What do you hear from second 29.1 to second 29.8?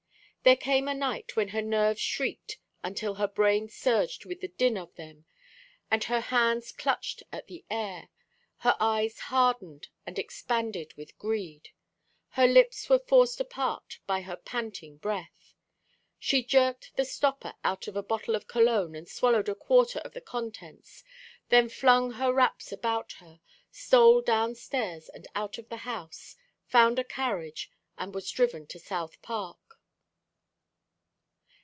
Park.